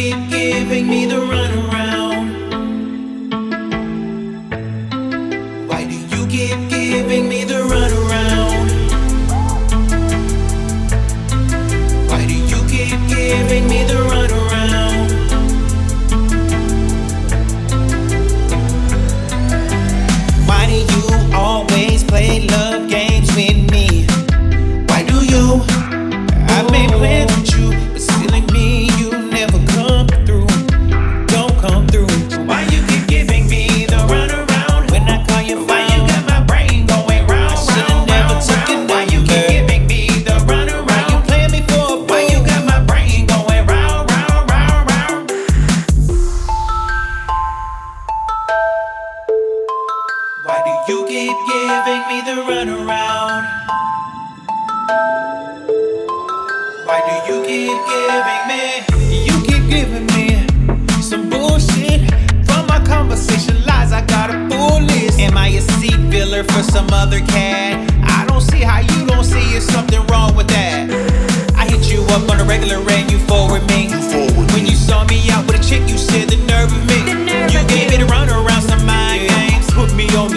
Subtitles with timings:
[0.00, 1.59] keep giving me the runaway.
[50.88, 53.44] You keep giving me the runaround.
[56.86, 58.62] Why do you keep giving me?
[59.26, 60.29] You keep giving me.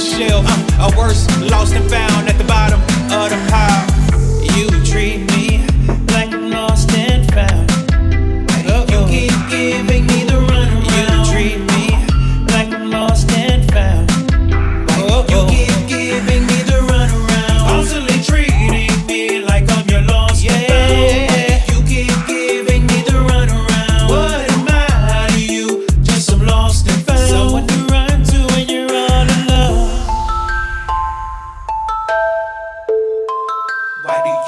[0.00, 0.42] the shell.
[0.44, 3.79] Uh, a worse lost and found at the bottom of the pile.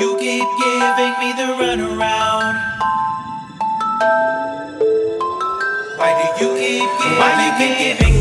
[0.01, 2.57] You keep giving me the runaround.
[5.99, 7.19] Why do you keep giving?
[7.19, 8.12] Why you keep giving?